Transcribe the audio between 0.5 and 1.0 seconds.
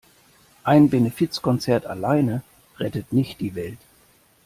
Ein